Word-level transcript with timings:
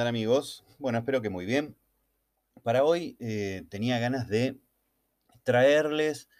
andan 0.00 0.14
amigos? 0.14 0.64
Bueno, 0.78 0.96
espero 0.96 1.20
que 1.20 1.28
muy 1.28 1.44
bien. 1.44 1.76
Para 2.62 2.84
hoy 2.84 3.18
eh, 3.20 3.64
tenía 3.68 3.98
ganas 3.98 4.28
de 4.28 4.58
traerles 5.42 6.30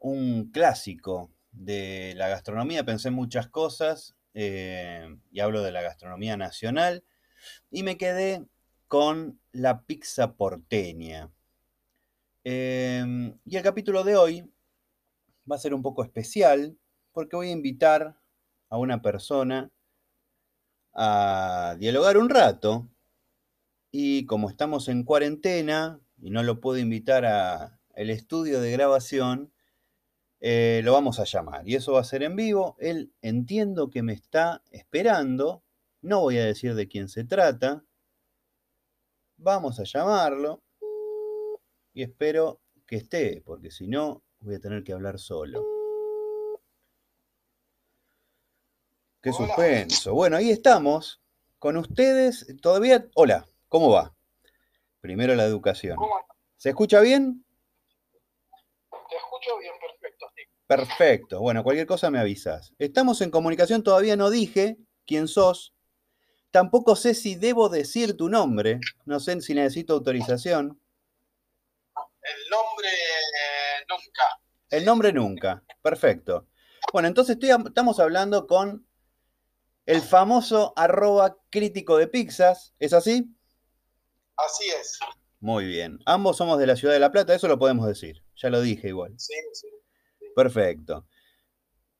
un 0.00 0.50
clásico 0.50 1.30
de 1.52 2.14
la 2.16 2.26
gastronomía. 2.26 2.84
Pensé 2.84 3.08
en 3.08 3.14
muchas 3.14 3.46
cosas 3.46 4.16
eh, 4.34 5.16
y 5.30 5.38
hablo 5.38 5.62
de 5.62 5.70
la 5.70 5.82
gastronomía 5.82 6.36
nacional 6.36 7.04
y 7.70 7.84
me 7.84 7.96
quedé 7.96 8.48
con 8.88 9.38
la 9.52 9.82
pizza 9.82 10.34
porteña. 10.34 11.30
Em, 12.42 13.38
y 13.44 13.56
el 13.56 13.62
capítulo 13.62 14.02
de 14.02 14.16
hoy 14.16 14.52
va 15.48 15.54
a 15.54 15.60
ser 15.60 15.72
un 15.72 15.82
poco 15.82 16.02
especial 16.02 16.76
porque 17.12 17.36
voy 17.36 17.50
a 17.50 17.52
invitar 17.52 18.18
a 18.70 18.76
una 18.76 19.00
persona 19.00 19.70
a 20.92 21.76
dialogar 21.78 22.18
un 22.18 22.28
rato. 22.28 22.88
Y 23.96 24.26
como 24.26 24.50
estamos 24.50 24.88
en 24.88 25.04
cuarentena 25.04 26.00
y 26.20 26.30
no 26.30 26.42
lo 26.42 26.58
puedo 26.60 26.78
invitar 26.78 27.24
a 27.24 27.78
el 27.94 28.10
estudio 28.10 28.60
de 28.60 28.72
grabación, 28.72 29.52
eh, 30.40 30.80
lo 30.82 30.92
vamos 30.92 31.20
a 31.20 31.24
llamar. 31.24 31.68
Y 31.68 31.76
eso 31.76 31.92
va 31.92 32.00
a 32.00 32.04
ser 32.04 32.24
en 32.24 32.34
vivo. 32.34 32.74
Él 32.80 33.12
entiendo 33.22 33.90
que 33.90 34.02
me 34.02 34.12
está 34.12 34.64
esperando. 34.72 35.62
No 36.00 36.22
voy 36.22 36.38
a 36.38 36.44
decir 36.44 36.74
de 36.74 36.88
quién 36.88 37.08
se 37.08 37.22
trata. 37.22 37.84
Vamos 39.36 39.78
a 39.78 39.84
llamarlo. 39.84 40.64
Y 41.92 42.02
espero 42.02 42.62
que 42.88 42.96
esté, 42.96 43.42
porque 43.46 43.70
si 43.70 43.86
no, 43.86 44.24
voy 44.40 44.56
a 44.56 44.60
tener 44.60 44.82
que 44.82 44.92
hablar 44.92 45.20
solo. 45.20 45.64
Qué 49.22 49.32
suspenso. 49.32 50.14
Bueno, 50.14 50.36
ahí 50.36 50.50
estamos 50.50 51.22
con 51.60 51.76
ustedes. 51.76 52.44
Todavía. 52.60 53.08
Hola, 53.14 53.46
¿cómo 53.74 53.90
va? 53.90 54.14
Primero 55.00 55.34
la 55.34 55.42
educación. 55.42 55.98
¿Se 56.56 56.68
escucha 56.68 57.00
bien? 57.00 57.44
Te 58.88 59.16
escucho 59.16 59.58
bien, 59.58 59.72
perfecto. 59.80 60.26
Perfecto. 60.68 61.40
Bueno, 61.40 61.64
cualquier 61.64 61.88
cosa 61.88 62.08
me 62.08 62.20
avisas. 62.20 62.72
Estamos 62.78 63.20
en 63.20 63.32
comunicación, 63.32 63.82
todavía 63.82 64.14
no 64.14 64.30
dije 64.30 64.76
quién 65.04 65.26
sos. 65.26 65.74
Tampoco 66.52 66.94
sé 66.94 67.14
si 67.14 67.34
debo 67.34 67.68
decir 67.68 68.16
tu 68.16 68.28
nombre. 68.28 68.78
No 69.06 69.18
sé 69.18 69.40
si 69.40 69.54
necesito 69.54 69.94
autorización. 69.94 70.80
El 72.22 72.50
nombre 72.50 72.88
nunca. 73.88 74.40
El 74.70 74.84
nombre 74.84 75.12
nunca. 75.12 75.64
Perfecto. 75.82 76.46
Bueno, 76.92 77.08
entonces 77.08 77.38
estamos 77.40 77.98
hablando 77.98 78.46
con 78.46 78.86
el 79.84 80.00
famoso 80.00 80.72
arroba 80.76 81.38
crítico 81.50 81.96
de 81.96 82.06
pizzas, 82.06 82.72
¿es 82.78 82.92
así? 82.92 83.34
Así 84.36 84.68
es. 84.68 84.98
Muy 85.40 85.66
bien. 85.66 85.98
Ambos 86.06 86.36
somos 86.36 86.58
de 86.58 86.66
la 86.66 86.76
ciudad 86.76 86.94
de 86.94 87.00
La 87.00 87.12
Plata, 87.12 87.34
eso 87.34 87.48
lo 87.48 87.58
podemos 87.58 87.86
decir. 87.86 88.22
Ya 88.36 88.50
lo 88.50 88.60
dije 88.60 88.88
igual. 88.88 89.14
Sí, 89.18 89.34
sí. 89.52 89.68
Perfecto. 90.34 91.06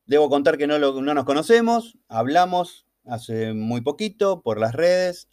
Debo 0.06 0.28
contar 0.28 0.58
que 0.58 0.66
no, 0.66 0.78
no 0.78 1.14
nos 1.14 1.24
conocemos, 1.24 1.96
hablamos 2.08 2.86
hace 3.06 3.52
muy 3.52 3.80
poquito 3.80 4.42
por 4.42 4.58
las 4.58 4.74
redes. 4.74 5.28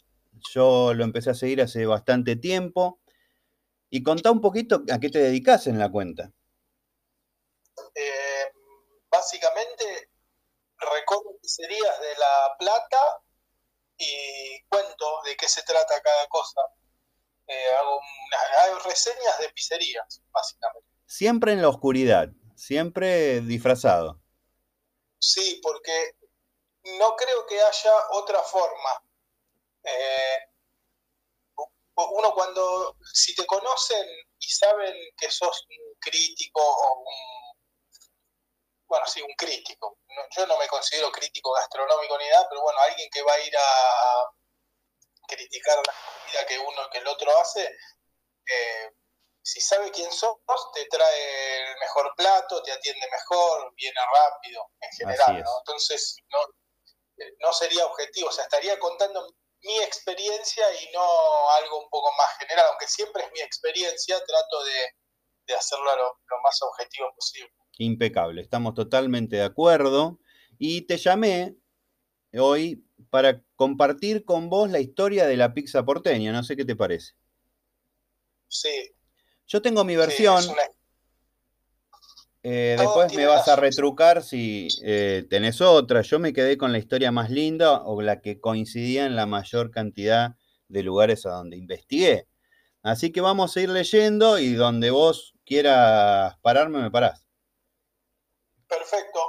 Yo 0.53 0.93
lo 0.93 1.03
empecé 1.03 1.31
a 1.31 1.35
seguir 1.35 1.61
hace 1.61 1.85
bastante 1.85 2.35
tiempo. 2.35 2.99
Y 3.89 4.03
contá 4.03 4.31
un 4.31 4.39
poquito 4.39 4.83
a 4.91 4.99
qué 4.99 5.09
te 5.09 5.19
dedicas 5.19 5.67
en 5.67 5.77
la 5.77 5.89
cuenta. 5.89 6.31
Eh, 7.95 8.51
básicamente 9.09 10.09
recorro 10.77 11.37
pizzerías 11.41 11.99
de 11.99 12.15
La 12.17 12.55
Plata 12.57 13.23
y 13.97 14.63
cuento 14.69 15.21
de 15.25 15.35
qué 15.35 15.49
se 15.49 15.63
trata 15.63 16.01
cada 16.01 16.27
cosa. 16.29 16.61
Eh, 17.51 17.73
hago, 17.75 18.79
reseñas 18.85 19.39
de 19.39 19.49
pizzerías, 19.49 20.21
básicamente. 20.31 20.87
Siempre 21.05 21.51
en 21.51 21.61
la 21.61 21.67
oscuridad, 21.67 22.29
siempre 22.55 23.41
disfrazado. 23.41 24.21
Sí, 25.19 25.59
porque 25.61 26.15
no 26.97 27.13
creo 27.17 27.45
que 27.45 27.61
haya 27.61 27.93
otra 28.11 28.41
forma. 28.41 29.03
Eh, 29.83 30.37
uno 31.95 32.33
cuando, 32.33 32.95
si 33.13 33.35
te 33.35 33.45
conocen 33.45 34.07
y 34.39 34.47
saben 34.47 34.95
que 35.17 35.29
sos 35.29 35.67
un 35.69 35.99
crítico 35.99 36.61
o 36.61 36.99
un 36.99 37.51
bueno, 38.87 39.05
sí, 39.07 39.21
un 39.21 39.33
crítico. 39.37 39.99
yo 40.35 40.45
no 40.47 40.57
me 40.57 40.67
considero 40.67 41.11
crítico 41.13 41.53
gastronómico 41.53 42.17
ni 42.17 42.27
nada, 42.27 42.45
pero 42.49 42.61
bueno, 42.61 42.77
alguien 42.79 43.09
que 43.09 43.21
va 43.21 43.33
a 43.33 43.39
ir 43.39 43.55
a 43.55 44.29
criticar 45.31 45.77
la 45.77 45.93
comida 45.93 46.45
que 46.47 46.59
uno 46.59 46.89
que 46.91 46.99
el 46.99 47.07
otro 47.07 47.31
hace, 47.39 47.63
eh, 47.63 48.89
si 49.43 49.59
sabe 49.59 49.89
quién 49.91 50.11
sos, 50.11 50.37
te 50.73 50.85
trae 50.85 51.71
el 51.71 51.79
mejor 51.79 52.13
plato, 52.15 52.61
te 52.61 52.71
atiende 52.71 53.07
mejor, 53.09 53.73
viene 53.75 53.99
rápido, 54.13 54.69
en 54.79 54.91
general, 54.91 55.43
¿no? 55.43 55.49
Entonces, 55.59 56.17
no, 56.29 56.39
eh, 57.17 57.33
no 57.39 57.51
sería 57.53 57.85
objetivo, 57.85 58.29
o 58.29 58.31
sea, 58.31 58.43
estaría 58.43 58.77
contando 58.77 59.27
mi 59.63 59.77
experiencia 59.79 60.65
y 60.81 60.91
no 60.93 61.01
algo 61.51 61.83
un 61.83 61.89
poco 61.89 62.11
más 62.17 62.37
general, 62.39 62.65
aunque 62.69 62.87
siempre 62.87 63.23
es 63.23 63.31
mi 63.31 63.41
experiencia, 63.41 64.15
trato 64.23 64.63
de, 64.63 65.55
hacerlo 65.55 65.93
lo 65.97 66.41
más 66.43 66.61
objetivo 66.61 67.13
posible. 67.13 67.53
Impecable, 67.77 68.41
estamos 68.41 68.73
totalmente 68.73 69.35
de 69.35 69.43
acuerdo. 69.43 70.17
Y 70.57 70.87
te 70.87 70.97
llamé 70.97 71.57
hoy 72.39 72.85
para 73.09 73.41
compartir 73.55 74.25
con 74.25 74.49
vos 74.49 74.69
la 74.69 74.79
historia 74.79 75.25
de 75.25 75.37
la 75.37 75.53
pizza 75.53 75.83
porteña, 75.83 76.31
no 76.31 76.43
sé 76.43 76.55
qué 76.55 76.65
te 76.65 76.75
parece. 76.75 77.13
Sí. 78.47 78.93
Yo 79.47 79.61
tengo 79.61 79.83
mi 79.83 79.95
versión. 79.95 80.43
Eh, 82.43 82.75
después 82.79 83.13
me 83.13 83.25
vas 83.27 83.47
a 83.47 83.55
retrucar 83.55 84.23
si 84.23 84.67
eh, 84.83 85.25
tenés 85.29 85.61
otra. 85.61 86.01
Yo 86.01 86.19
me 86.19 86.33
quedé 86.33 86.57
con 86.57 86.71
la 86.71 86.79
historia 86.79 87.11
más 87.11 87.29
linda 87.29 87.83
o 87.83 88.01
la 88.01 88.21
que 88.21 88.39
coincidía 88.39 89.05
en 89.05 89.15
la 89.15 89.25
mayor 89.25 89.71
cantidad 89.71 90.35
de 90.67 90.83
lugares 90.83 91.25
a 91.25 91.31
donde 91.31 91.57
investigué. 91.57 92.27
Así 92.83 93.11
que 93.11 93.21
vamos 93.21 93.55
a 93.55 93.61
ir 93.61 93.69
leyendo 93.69 94.39
y 94.39 94.53
donde 94.53 94.89
vos 94.89 95.35
quieras 95.45 96.35
pararme, 96.41 96.81
me 96.81 96.89
parás. 96.89 97.23
Perfecto. 98.67 99.19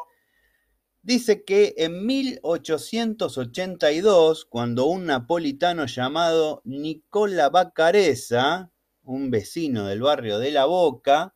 Dice 1.04 1.44
que 1.44 1.74
en 1.78 2.06
1882, 2.06 4.44
cuando 4.44 4.86
un 4.86 5.06
napolitano 5.06 5.86
llamado 5.86 6.62
Nicola 6.64 7.48
Bacareza, 7.48 8.70
un 9.02 9.32
vecino 9.32 9.88
del 9.88 10.02
barrio 10.02 10.38
de 10.38 10.52
La 10.52 10.64
Boca, 10.64 11.34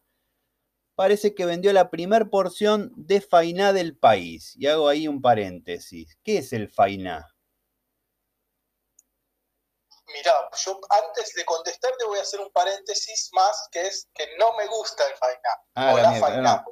parece 0.94 1.34
que 1.34 1.46
vendió 1.46 1.72
la 1.72 1.90
primer 1.90 2.30
porción 2.30 2.92
de 2.96 3.20
fainá 3.20 3.72
del 3.72 3.98
país. 3.98 4.54
Y 4.56 4.68
hago 4.68 4.86
ahí 4.86 5.08
un 5.08 5.20
paréntesis. 5.20 6.16
¿Qué 6.22 6.38
es 6.38 6.52
el 6.52 6.70
fainá? 6.70 7.26
Mirá, 10.14 10.48
yo 10.64 10.78
antes 10.90 11.34
de 11.34 11.44
contestar 11.44 11.90
te 11.98 12.04
voy 12.04 12.20
a 12.20 12.22
hacer 12.22 12.38
un 12.38 12.52
paréntesis 12.52 13.30
más, 13.32 13.66
que 13.72 13.82
es 13.82 14.08
que 14.14 14.28
no 14.38 14.56
me 14.56 14.68
gusta 14.68 15.02
el 15.08 15.14
fainá. 15.16 15.50
Ah, 15.74 15.92
la, 15.94 16.12
fainá. 16.20 16.64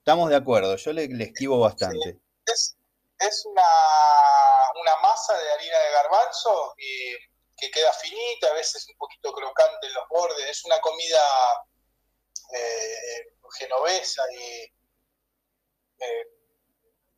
Estamos 0.00 0.28
de 0.28 0.36
acuerdo, 0.36 0.76
yo 0.76 0.92
le, 0.92 1.04
esquivo 1.04 1.58
bastante. 1.58 2.20
Es, 2.46 3.44
una, 3.46 3.62
una, 4.80 4.96
masa 5.02 5.36
de 5.36 5.52
harina 5.52 5.78
de 5.78 5.92
garbanzo 5.92 6.74
que 6.76 7.70
queda 7.70 7.92
finita, 7.92 8.48
a 8.48 8.54
veces 8.54 8.88
un 8.88 8.96
poquito 8.96 9.32
crocante 9.32 9.86
en 9.86 9.94
los 9.94 10.08
bordes. 10.08 10.48
Es 10.48 10.64
una 10.64 10.80
comida 10.80 11.22
eh, 12.52 13.34
genovesa 13.58 14.22
y 14.32 14.62
eh, 16.00 16.28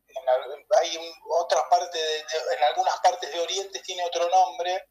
en, 0.07 0.67
hay 0.79 1.15
otras 1.29 1.63
partes 1.69 2.25
en 2.55 2.63
algunas 2.63 2.97
partes 2.99 3.31
de 3.31 3.39
Oriente 3.39 3.79
tiene 3.79 4.05
otro 4.05 4.29
nombre. 4.29 4.89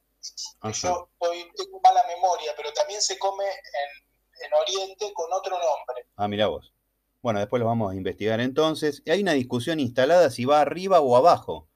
Yo 0.72 1.08
tengo 1.56 1.80
mala 1.80 2.04
memoria, 2.06 2.54
pero 2.56 2.72
también 2.72 3.00
se 3.00 3.18
come 3.18 3.44
en, 3.46 4.44
en 4.46 4.54
Oriente 4.54 5.12
con 5.14 5.32
otro 5.32 5.58
nombre. 5.58 6.06
Ah, 6.16 6.28
mira 6.28 6.48
vos. 6.48 6.72
Bueno, 7.22 7.40
después 7.40 7.60
lo 7.60 7.66
vamos 7.66 7.92
a 7.92 7.96
investigar 7.96 8.40
entonces. 8.40 9.02
Hay 9.06 9.22
una 9.22 9.32
discusión 9.32 9.80
instalada 9.80 10.30
si 10.30 10.44
va 10.44 10.60
arriba 10.60 11.00
o 11.00 11.16
abajo. 11.16 11.68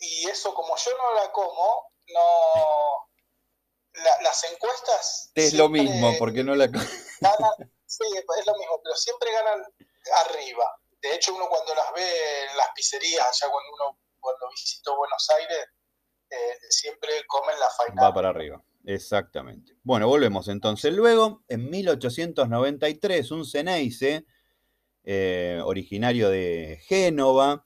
Y 0.00 0.28
eso, 0.28 0.52
como 0.54 0.76
yo 0.76 0.90
no 0.96 1.14
la 1.22 1.32
como, 1.32 1.92
no. 2.08 3.10
las 4.22 4.52
encuestas. 4.52 5.30
Es 5.34 5.54
lo 5.54 5.68
mismo, 5.68 6.12
porque 6.18 6.42
no 6.44 6.54
la. 6.54 6.66
sí, 7.86 8.04
es 8.16 8.46
lo 8.46 8.54
mismo, 8.58 8.80
pero 8.82 8.96
siempre 8.96 9.32
ganan 9.32 9.64
arriba. 10.26 10.64
De 11.00 11.14
hecho, 11.14 11.34
uno 11.34 11.48
cuando 11.48 11.74
las 11.74 11.92
ve 11.94 12.42
en 12.50 12.56
las 12.56 12.68
pizzerías, 12.74 13.26
allá 13.26 13.52
cuando 13.52 13.72
uno 13.74 13.98
cuando 14.24 14.48
visitó 14.48 14.96
Buenos 14.96 15.30
Aires, 15.38 15.68
eh, 16.30 16.58
siempre 16.70 17.24
comen 17.26 17.60
la 17.60 17.68
faina. 17.70 18.02
Va 18.02 18.14
para 18.14 18.30
arriba. 18.30 18.62
Exactamente. 18.84 19.76
Bueno, 19.82 20.08
volvemos 20.08 20.48
entonces. 20.48 20.92
Luego, 20.92 21.42
en 21.48 21.70
1893, 21.70 23.30
un 23.30 23.46
Ceneice, 23.46 24.26
eh, 25.04 25.60
originario 25.64 26.28
de 26.28 26.80
Génova, 26.86 27.64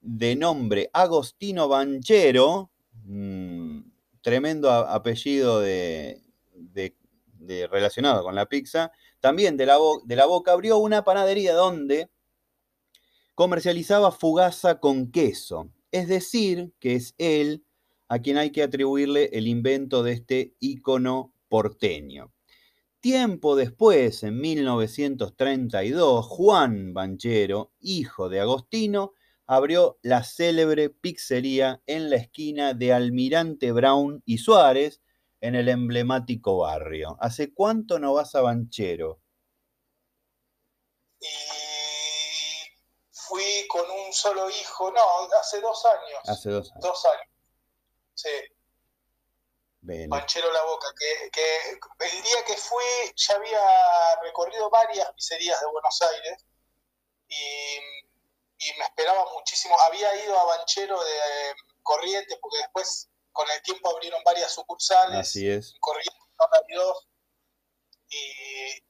de 0.00 0.36
nombre 0.36 0.90
Agostino 0.92 1.68
Banchero, 1.68 2.70
mm, 3.04 3.80
tremendo 4.20 4.70
apellido 4.70 5.60
de, 5.60 6.20
relacionado 7.70 8.22
con 8.22 8.34
la 8.34 8.46
pizza, 8.46 8.92
también 9.20 9.56
de 9.56 9.66
la, 9.66 9.78
de 10.04 10.16
la 10.16 10.26
Boca 10.26 10.52
abrió 10.52 10.78
una 10.78 11.04
panadería 11.04 11.54
donde 11.54 12.10
comercializaba 13.34 14.12
fugaza 14.12 14.80
con 14.80 15.10
queso. 15.10 15.70
Es 15.90 16.08
decir, 16.08 16.72
que 16.78 16.94
es 16.94 17.14
él 17.18 17.64
a 18.12 18.18
quien 18.18 18.36
hay 18.36 18.52
que 18.52 18.62
atribuirle 18.62 19.30
el 19.32 19.46
invento 19.48 20.02
de 20.02 20.12
este 20.12 20.54
ícono 20.60 21.34
porteño. 21.48 22.30
Tiempo 23.00 23.56
después, 23.56 24.22
en 24.22 24.38
1932, 24.38 26.26
Juan 26.26 26.92
Banchero, 26.92 27.72
hijo 27.80 28.28
de 28.28 28.40
Agostino, 28.40 29.14
abrió 29.46 29.98
la 30.02 30.24
célebre 30.24 30.90
pizzería 30.90 31.82
en 31.86 32.10
la 32.10 32.16
esquina 32.16 32.74
de 32.74 32.92
Almirante 32.92 33.72
Brown 33.72 34.22
y 34.26 34.36
Suárez, 34.36 35.00
en 35.40 35.54
el 35.54 35.70
emblemático 35.70 36.58
barrio. 36.58 37.16
¿Hace 37.18 37.54
cuánto 37.54 37.98
no 37.98 38.12
vas 38.12 38.34
a 38.34 38.42
Banchero? 38.42 39.22
fui 43.10 43.66
con 43.68 43.90
un 43.90 44.12
solo 44.12 44.50
hijo, 44.50 44.90
no, 44.90 45.00
hace 45.40 45.62
dos 45.62 45.82
años. 45.86 46.20
Hace 46.28 46.50
dos 46.50 46.70
años. 46.72 46.82
Dos 46.82 47.04
años. 47.06 47.31
Sí. 48.14 48.30
Banchero 50.08 50.52
La 50.52 50.62
Boca, 50.62 50.86
que, 50.98 51.70
el 51.70 52.22
día 52.22 52.44
que 52.46 52.56
fui 52.56 52.84
ya 53.16 53.34
había 53.34 54.16
recorrido 54.22 54.70
varias 54.70 55.12
pizzerías 55.14 55.60
de 55.60 55.66
Buenos 55.66 56.02
Aires 56.02 56.44
y, 57.28 57.78
me 58.78 58.84
esperaba 58.84 59.26
muchísimo. 59.32 59.76
Había 59.80 60.24
ido 60.24 60.38
a 60.38 60.44
Banchero 60.44 61.02
de 61.02 61.54
Corrientes 61.82 62.38
porque 62.40 62.58
después 62.58 63.10
con 63.32 63.50
el 63.50 63.60
tiempo 63.62 63.90
abrieron 63.90 64.22
varias 64.22 64.52
sucursales. 64.52 65.18
Así 65.18 65.50
es. 65.50 65.74
Corrientes, 65.80 66.14
dos. 66.76 67.08
y 68.08 68.82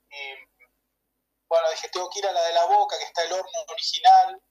bueno, 1.52 1.69
dije, 1.69 1.88
tengo 1.90 2.08
que 2.08 2.20
ir 2.20 2.26
a 2.26 2.32
la 2.32 2.42
de 2.44 2.52
la 2.54 2.64
boca, 2.64 2.96
que 2.96 3.04
está 3.04 3.24
el 3.24 3.32
horno 3.32 3.50
original. 3.69 4.42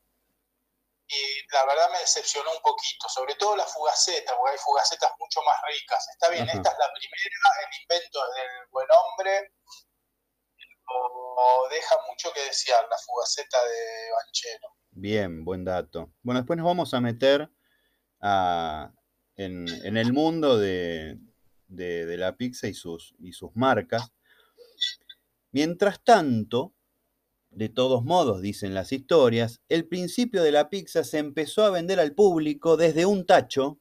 Y 1.13 1.53
la 1.53 1.65
verdad 1.65 1.91
me 1.91 1.99
decepcionó 1.99 2.51
un 2.51 2.61
poquito, 2.61 3.09
sobre 3.09 3.35
todo 3.35 3.57
la 3.57 3.65
fugaceta, 3.65 4.33
porque 4.37 4.53
hay 4.53 4.57
fugacetas 4.57 5.11
mucho 5.19 5.41
más 5.41 5.57
ricas. 5.67 6.07
Está 6.13 6.29
bien, 6.29 6.47
esta 6.47 6.69
es 6.71 6.77
la 6.79 6.89
primera, 6.93 7.51
el 7.67 7.81
invento 7.81 8.19
del 8.33 8.67
buen 8.71 8.87
hombre, 8.91 9.51
deja 11.69 11.95
mucho 12.09 12.31
que 12.33 12.41
desear 12.41 12.85
la 12.89 12.97
fugaceta 12.97 13.57
de 13.63 14.11
Banchero. 14.11 14.67
Bien, 14.91 15.43
buen 15.45 15.63
dato. 15.63 16.13
Bueno, 16.21 16.41
después 16.41 16.57
nos 16.57 16.65
vamos 16.65 16.93
a 16.93 17.01
meter 17.01 17.49
en, 19.35 19.97
el 19.97 20.13
mundo 20.13 20.57
de, 20.57 21.17
de, 21.67 22.17
la 22.17 22.35
pizza 22.35 22.67
y 22.67 22.73
sus, 22.73 23.15
y 23.19 23.33
sus 23.33 23.51
marcas. 23.55 24.11
Mientras 25.51 26.03
tanto, 26.03 26.73
de 27.51 27.69
todos 27.69 28.03
modos, 28.03 28.41
dicen 28.41 28.73
las 28.73 28.91
historias, 28.91 29.61
el 29.69 29.85
principio 29.87 30.41
de 30.41 30.51
la 30.51 30.69
pizza 30.69 31.03
se 31.03 31.19
empezó 31.19 31.63
a 31.63 31.69
vender 31.69 31.99
al 31.99 32.13
público 32.13 32.77
desde 32.77 33.05
un 33.05 33.25
tacho 33.25 33.79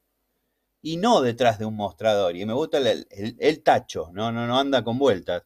y 0.83 0.97
no 0.97 1.21
detrás 1.21 1.59
de 1.59 1.67
un 1.67 1.77
mostrador. 1.77 2.37
Y 2.37 2.45
me 2.45 2.53
gusta 2.53 2.79
el, 2.79 3.63
tacho, 3.63 4.11
no, 4.13 4.33
no, 4.33 4.47
no 4.47 4.59
anda 4.59 4.83
con 4.83 4.99
vueltas, 4.99 5.45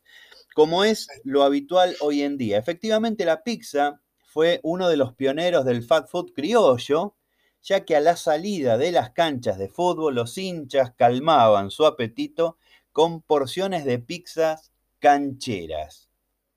como 0.55 0.85
es 0.85 1.09
lo 1.25 1.43
habitual 1.43 1.97
hoy 2.01 2.23
en 2.23 2.39
día. 2.39 2.59
Efectivamente, 2.59 3.25
la 3.25 3.43
pizza 3.43 4.01
fue 4.25 4.61
uno 4.63 4.89
de 4.89 4.97
los 4.97 5.15
pioneros 5.15 5.65
del 5.65 5.83
fast 5.83 6.09
food 6.09 6.33
criollo, 6.33 7.17
ya 7.63 7.85
que 7.85 7.97
a 7.97 8.01
la 8.01 8.17
salida 8.17 8.79
de 8.79 8.93
las 8.93 9.11
canchas 9.11 9.59
de 9.59 9.69
fútbol 9.69 10.15
los 10.15 10.37
hinchas 10.39 10.93
calmaban 10.97 11.71
su 11.71 11.87
apetito 11.87 12.59
con 12.93 13.23
porciones 13.23 13.85
de 13.85 13.99
pizzas 13.99 14.73
cancheras. 14.99 16.14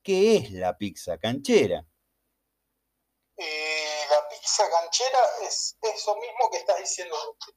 ¿Qué 0.08 0.38
es 0.38 0.52
la 0.52 0.78
pizza 0.78 1.18
canchera? 1.18 1.84
Eh, 3.36 4.06
la 4.10 4.30
pizza 4.30 4.64
canchera 4.70 5.20
es 5.42 5.78
eso 5.82 6.16
mismo 6.16 6.50
que 6.50 6.60
estás 6.60 6.80
diciendo, 6.80 7.14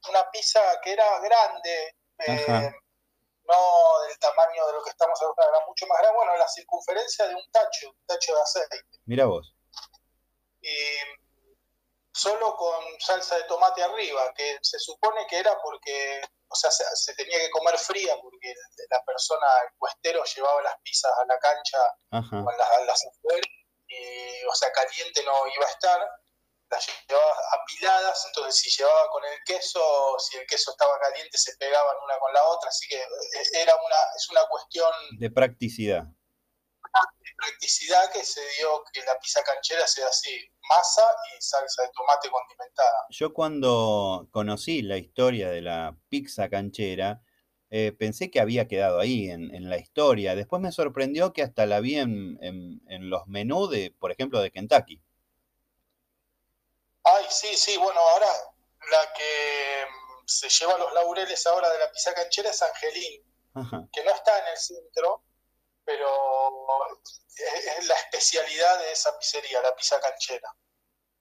una 0.09 0.29
pizza 0.31 0.59
que 0.83 0.91
era 0.91 1.17
grande, 1.21 1.95
eh, 2.27 2.71
no 3.47 4.03
del 4.05 4.19
tamaño 4.19 4.67
de 4.67 4.73
lo 4.73 4.83
que 4.83 4.89
estamos 4.89 5.17
hablando, 5.21 5.57
era 5.57 5.65
mucho 5.65 5.87
más 5.87 5.99
grande, 5.99 6.17
bueno, 6.17 6.35
la 6.35 6.47
circunferencia 6.49 7.25
de 7.25 7.35
un 7.35 7.51
tacho, 7.51 7.89
un 7.89 8.05
tacho 8.05 8.35
de 8.35 8.41
aceite. 8.41 8.99
Mira 9.05 9.27
vos. 9.27 9.55
Solo 12.21 12.55
con 12.55 12.83
salsa 12.99 13.37
de 13.37 13.43
tomate 13.43 13.83
arriba, 13.83 14.33
que 14.35 14.57
se 14.61 14.77
supone 14.79 15.25
que 15.27 15.39
era 15.39 15.57
porque 15.61 16.21
o 16.51 16.55
sea, 16.55 16.69
se, 16.69 17.15
tenía 17.15 17.39
que 17.39 17.49
comer 17.49 17.77
fría 17.77 18.17
porque 18.21 18.53
la 18.89 19.03
persona, 19.05 19.47
el 19.63 19.77
cuestero, 19.77 20.23
llevaba 20.25 20.61
las 20.61 20.75
pizzas 20.83 21.11
a 21.17 21.25
la 21.25 21.39
cancha 21.39 21.77
con 22.09 22.57
las, 22.57 22.85
las 22.85 23.05
afuera, 23.07 23.47
y, 23.87 24.43
o 24.45 24.53
sea, 24.53 24.71
caliente 24.73 25.23
no 25.23 25.47
iba 25.47 25.65
a 25.65 25.69
estar, 25.69 25.99
las 26.69 26.87
llevaba 27.07 27.35
apiladas, 27.53 28.25
entonces 28.27 28.61
si 28.61 28.69
llevaba 28.69 29.09
con 29.11 29.23
el 29.25 29.39
queso, 29.45 30.19
si 30.19 30.37
el 30.37 30.45
queso 30.45 30.71
estaba 30.71 30.99
caliente, 30.99 31.37
se 31.37 31.55
pegaban 31.55 31.95
una 32.03 32.19
con 32.19 32.33
la 32.33 32.43
otra, 32.43 32.69
así 32.69 32.85
que 32.87 32.99
eh, 32.99 33.47
era 33.53 33.73
una, 33.73 33.97
es 34.17 34.29
una 34.29 34.41
cuestión... 34.49 34.91
De 35.19 35.31
practicidad. 35.31 36.03
practicidad 37.37 38.11
que 38.11 38.25
se 38.25 38.45
dio 38.57 38.83
que 38.91 39.03
la 39.03 39.17
pizza 39.19 39.41
canchera 39.43 39.87
sea 39.87 40.07
así, 40.07 40.50
masa 40.71 41.03
y 41.37 41.41
salsa 41.41 41.83
de 41.83 41.89
tomate 41.89 42.29
condimentada. 42.29 43.05
Yo 43.09 43.33
cuando 43.33 44.27
conocí 44.31 44.81
la 44.81 44.97
historia 44.97 45.49
de 45.49 45.61
la 45.61 45.95
pizza 46.09 46.49
canchera, 46.49 47.21
eh, 47.69 47.93
pensé 47.93 48.29
que 48.29 48.41
había 48.41 48.67
quedado 48.67 48.99
ahí 48.99 49.29
en, 49.29 49.69
la 49.69 49.77
historia. 49.77 50.35
Después 50.35 50.61
me 50.61 50.71
sorprendió 50.71 51.31
que 51.31 51.41
hasta 51.41 51.65
la 51.65 51.79
vi 51.79 51.97
en, 51.99 52.37
en, 52.41 53.09
los 53.09 53.27
menús 53.27 53.69
de, 53.69 53.95
por 53.97 54.11
ejemplo, 54.11 54.41
de 54.41 54.51
Kentucky. 54.51 55.01
Ay, 57.03 57.25
sí, 57.29 57.55
sí, 57.55 57.77
bueno, 57.77 57.99
ahora 57.99 58.27
la 58.91 59.13
que 59.13 59.85
mm, 59.85 60.27
se 60.27 60.49
lleva 60.49 60.77
los 60.77 60.93
laureles 60.93 61.47
ahora 61.47 61.69
de 61.69 61.79
la 61.79 61.91
pizza 61.91 62.13
canchera 62.13 62.49
es 62.49 62.61
Angelín, 62.61 63.23
que 63.91 64.03
no 64.03 64.11
está 64.11 64.39
en 64.39 64.47
el 64.51 64.57
centro, 64.57 65.23
pero 65.85 66.09
es 67.77 67.87
la 67.87 67.95
especialidad 67.95 68.79
de 68.79 68.91
esa 68.91 69.17
pizzería, 69.17 69.61
la 69.61 69.75
pizza 69.75 69.99
canchera. 69.99 70.53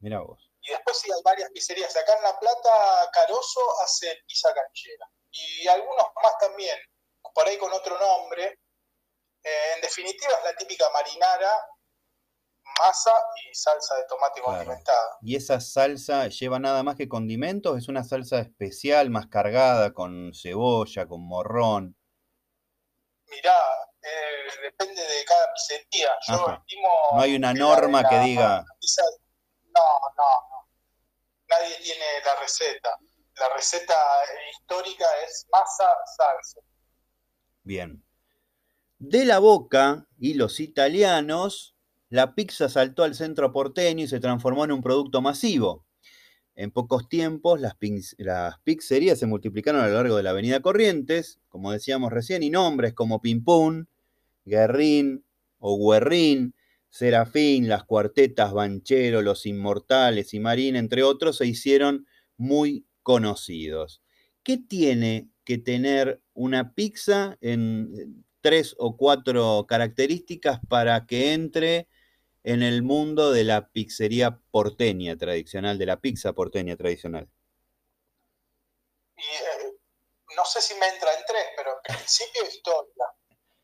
Mira 0.01 0.21
vos. 0.21 0.51
Y 0.63 0.71
después 0.71 0.99
sí 0.99 1.11
hay 1.13 1.23
varias 1.23 1.51
pizzerías. 1.51 1.95
Acá 1.97 2.17
en 2.17 2.23
La 2.23 2.39
Plata, 2.39 3.11
Caroso 3.13 3.61
hace 3.83 4.23
pizza 4.27 4.53
canchera. 4.53 5.11
Y 5.31 5.69
algunos 5.69 6.07
más 6.23 6.39
también, 6.41 6.77
por 7.35 7.47
ahí 7.47 7.57
con 7.59 7.73
otro 7.73 7.99
nombre. 7.99 8.59
Eh, 9.43 9.73
en 9.77 9.81
definitiva 9.81 10.33
es 10.39 10.45
la 10.45 10.57
típica 10.57 10.91
marinara, 10.91 11.53
masa 12.79 13.13
y 13.37 13.55
salsa 13.55 13.97
de 13.97 14.05
tomate 14.05 14.43
condimentada. 14.43 15.19
¿Y 15.23 15.37
esa 15.37 15.61
salsa 15.61 16.29
lleva 16.29 16.59
nada 16.59 16.83
más 16.83 16.97
que 16.97 17.09
condimentos? 17.09 17.79
¿Es 17.79 17.89
una 17.89 18.05
salsa 18.05 18.41
especial, 18.41 19.11
más 19.11 19.29
cargada, 19.29 19.93
con 19.95 20.33
cebolla, 20.35 21.07
con 21.07 21.27
morrón? 21.27 21.97
Mirá, 23.31 23.59
eh, 24.03 24.61
depende 24.63 25.03
de 25.03 25.25
cada 25.25 25.53
pizzería. 25.55 26.11
Yo 26.29 26.35
estimo 26.35 26.89
no 27.13 27.21
hay 27.21 27.37
una 27.37 27.55
norma 27.55 28.09
que 28.09 28.19
diga. 28.21 28.65
No, 29.81 30.15
no, 30.17 30.69
Nadie 31.49 31.77
tiene 31.83 32.05
la 32.25 32.41
receta. 32.41 32.91
La 33.39 33.55
receta 33.55 33.95
histórica 34.53 35.07
es 35.27 35.47
masa, 35.51 35.89
salsa. 36.17 36.61
Bien. 37.63 38.05
De 38.99 39.25
la 39.25 39.39
boca 39.39 40.07
y 40.19 40.35
los 40.35 40.61
italianos, 40.61 41.75
la 42.11 42.35
pizza 42.35 42.69
saltó 42.69 43.03
al 43.03 43.15
centro 43.15 43.53
porteño 43.53 44.05
y 44.05 44.09
se 44.09 44.21
transformó 44.21 44.65
en 44.65 44.73
un 44.73 44.83
producto 44.83 45.23
masivo. 45.23 45.87
En 46.55 46.71
pocos 46.71 47.09
tiempos, 47.09 47.61
las, 47.61 47.75
pizzerías 48.65 49.19
se 49.19 49.27
multiplicaron 49.27 49.81
a 49.81 49.89
lo 49.89 49.95
largo 49.95 50.17
de 50.17 50.23
la 50.23 50.31
avenida 50.31 50.61
Corrientes, 50.61 51.41
como 51.49 51.73
decíamos 51.73 52.13
recién, 52.13 52.43
y 52.43 52.51
nombres 52.51 52.93
como 52.93 53.23
Pimpún, 53.23 53.89
Guerrín 54.45 55.25
o 55.59 55.91
Guerrín, 55.91 56.55
Serafín, 56.91 57.69
las 57.69 57.85
cuartetas 57.85 58.53
Banchero, 58.53 59.23
Los 59.23 59.47
Inmortales 59.47 60.35
y 60.35 60.41
Marín, 60.41 60.77
entre 60.77 61.05
otros, 61.05 61.39
se 61.39 61.47
hicieron 61.47 62.07
muy 62.37 62.85
conocidos. 63.03 64.03
¿Qué 64.43 64.59
tiene 64.59 65.29
que 65.45 65.59
tener 65.59 66.21
una 66.35 66.75
pizza 66.75 67.39
en 67.41 68.25
tres 68.41 68.75
o 68.79 68.97
cuatro 68.97 69.67
características 69.69 70.61
para 70.69 71.07
que 71.07 71.33
entre 71.33 71.89
en 72.43 72.63
el 72.63 72.83
mundo 72.83 73.33
de 73.33 73.45
la 73.45 73.69
pizzería 73.69 74.41
porteña 74.51 75.17
tradicional, 75.17 75.79
de 75.79 75.87
la 75.87 76.01
pizza 76.01 76.33
porteña 76.33 76.77
tradicional? 76.77 77.29
Eh, 79.17 79.73
no 80.37 80.45
sé 80.45 80.61
si 80.61 80.75
me 80.75 80.89
entra 80.89 81.13
en 81.15 81.25
tres, 81.27 81.45
pero 81.57 81.71
en 81.85 81.97
principio 81.97 82.43
historia. 82.49 83.05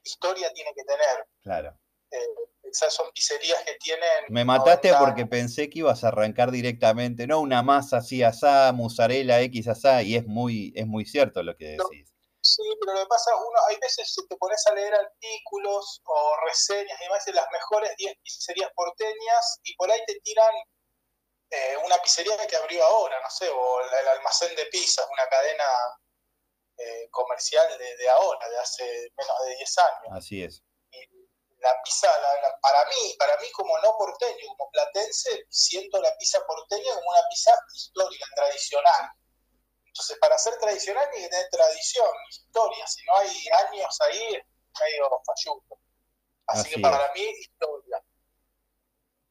Historia 0.05 0.53
tiene 0.53 0.71
que 0.77 0.85
tener. 0.85 1.27
Claro. 1.43 1.77
Eh, 2.11 2.19
esas 2.71 2.95
son 2.95 3.11
pizzerías 3.13 3.63
que 3.65 3.75
tienen... 3.75 4.25
Me 4.29 4.45
mataste 4.45 4.93
porque 4.99 5.27
pensé 5.27 5.69
que 5.71 5.81
ibas 5.81 6.05
a 6.05 6.09
arrancar 6.09 6.51
directamente, 6.51 7.27
no 7.27 7.41
una 7.41 7.63
masa 7.63 7.99
así 7.99 8.23
asá, 8.23 8.73
mozzarella 8.73 9.41
X 9.43 9.69
asá, 9.69 10.03
y 10.03 10.17
es 10.17 10.27
muy, 10.27 10.73
es 10.77 10.87
muy 10.87 11.05
cierto 11.07 11.43
lo 11.43 11.57
que 11.57 11.77
decís. 11.77 12.13
Sí, 12.41 12.63
pero 12.81 12.95
lo 12.95 13.01
que 13.01 13.07
pasa, 13.07 13.35
uno, 13.35 13.59
hay 13.69 13.77
veces 13.81 14.15
que 14.15 14.27
te 14.29 14.37
pones 14.37 14.65
a 14.67 14.75
leer 14.75 14.95
artículos 14.95 16.01
o 16.05 16.37
reseñas 16.47 17.01
y 17.01 17.05
demás 17.05 17.25
de 17.25 17.33
las 17.33 17.47
mejores 17.51 17.91
10 17.97 18.17
pizzerías 18.23 18.71
porteñas 18.75 19.61
y 19.65 19.75
por 19.75 19.91
ahí 19.91 20.01
te 20.07 20.21
tiran 20.21 20.55
eh, 21.51 21.77
una 21.85 21.97
pizzería 21.99 22.37
que 22.47 22.57
abrió 22.57 22.85
ahora, 22.85 23.17
no 23.21 23.31
sé, 23.31 23.49
o 23.49 23.81
el, 23.81 24.09
almacén 24.09 24.55
de 24.55 24.67
pizzas, 24.67 25.07
una 25.11 25.29
cadena 25.29 25.65
eh, 26.79 27.09
comercial 27.11 27.67
de, 27.79 28.09
ahora, 28.09 28.49
de 28.49 28.59
hace 28.59 28.85
menos 29.17 29.37
de 29.47 29.57
10 29.57 29.79
años. 29.79 30.13
Así 30.13 30.43
es. 30.43 30.63
La 31.67 31.83
pizza, 31.83 32.09
para 32.63 32.85
mí, 32.85 33.17
para 33.19 33.37
mí 33.39 33.51
como 33.51 33.77
no 33.79 33.97
porteño, 33.99 34.47
como 34.57 34.71
platense, 34.71 35.47
siento 35.51 36.01
la 36.01 36.17
pizza 36.17 36.39
porteña 36.47 36.95
como 36.95 37.11
una 37.11 37.29
pizza 37.29 37.51
histórica, 37.75 38.25
tradicional. 38.37 39.11
Entonces, 39.85 40.17
para 40.21 40.39
ser 40.39 40.57
tradicional 40.59 41.09
hay 41.13 41.23
que 41.23 41.29
tener 41.29 41.49
tradición, 41.51 42.11
historia. 42.29 42.87
Si 42.87 43.05
no 43.05 43.17
hay 43.17 43.49
años 43.65 44.01
ahí, 44.03 44.39
medio 44.81 45.23
falluto. 45.27 45.79
Así, 46.47 46.71
que 46.71 46.81
para 46.81 47.13
mí, 47.15 47.23
historia 47.23 48.01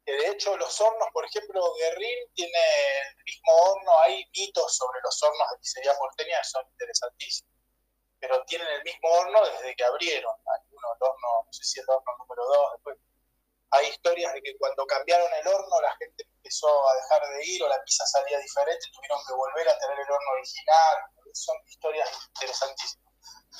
que 0.05 0.11
de 0.11 0.29
hecho 0.29 0.55
los 0.57 0.79
hornos, 0.79 1.07
por 1.11 1.25
ejemplo, 1.25 1.61
Guerrín 1.79 2.31
tiene 2.35 2.59
el 3.17 3.23
mismo 3.23 3.53
horno, 3.63 3.99
hay 4.01 4.23
mitos 4.37 4.77
sobre 4.77 4.99
los 5.03 5.21
hornos 5.23 5.49
de 5.51 5.57
pizzería 5.57 5.97
porteña 5.97 6.37
que 6.37 6.47
son 6.47 6.63
interesantísimos, 6.69 7.51
pero 8.25 8.43
tienen 8.45 8.67
el 8.67 8.83
mismo 8.83 9.07
horno 9.09 9.39
desde 9.45 9.75
que 9.75 9.83
abrieron, 9.83 10.33
hay 10.49 10.65
uno, 10.71 10.87
el 10.97 11.01
horno, 11.05 11.29
no 11.45 11.53
sé 11.53 11.63
si 11.63 11.79
el 11.79 11.85
horno 11.87 12.11
número 12.17 12.41
2, 12.41 12.71
después 12.73 12.97
hay 13.69 13.87
historias 13.89 14.33
de 14.33 14.41
que 14.41 14.57
cuando 14.57 14.85
cambiaron 14.87 15.29
el 15.41 15.47
horno 15.47 15.81
la 15.81 15.95
gente 15.97 16.25
empezó 16.25 16.67
a 16.67 16.93
dejar 16.95 17.21
de 17.37 17.45
ir 17.45 17.61
o 17.61 17.69
la 17.69 17.83
pizza 17.83 18.05
salía 18.05 18.39
diferente, 18.39 18.89
tuvieron 18.93 19.19
que 19.27 19.33
volver 19.33 19.69
a 19.69 19.77
tener 19.77 19.99
el 19.99 20.09
horno 20.09 20.31
original, 20.33 20.95
son 21.33 21.55
historias 21.69 22.09
interesantísimas. 22.33 23.13